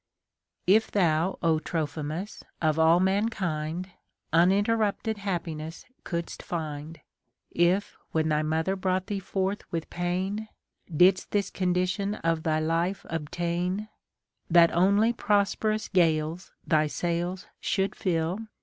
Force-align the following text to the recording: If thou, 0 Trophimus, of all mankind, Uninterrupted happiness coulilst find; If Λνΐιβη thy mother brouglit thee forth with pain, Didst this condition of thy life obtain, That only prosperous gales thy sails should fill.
If 0.65 0.89
thou, 0.89 1.37
0 1.45 1.59
Trophimus, 1.59 2.41
of 2.59 2.79
all 2.79 2.99
mankind, 2.99 3.91
Uninterrupted 4.33 5.19
happiness 5.19 5.85
coulilst 6.03 6.41
find; 6.41 6.99
If 7.51 7.99
Λνΐιβη 8.15 8.29
thy 8.29 8.41
mother 8.41 8.75
brouglit 8.75 9.05
thee 9.05 9.19
forth 9.19 9.71
with 9.71 9.91
pain, 9.91 10.47
Didst 10.91 11.29
this 11.29 11.51
condition 11.51 12.15
of 12.15 12.41
thy 12.41 12.59
life 12.59 13.05
obtain, 13.11 13.89
That 14.49 14.71
only 14.73 15.13
prosperous 15.13 15.87
gales 15.87 16.51
thy 16.65 16.87
sails 16.87 17.45
should 17.59 17.95
fill. 17.95 18.39